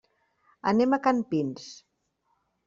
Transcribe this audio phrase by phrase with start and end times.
[0.71, 1.69] Anem a Campins.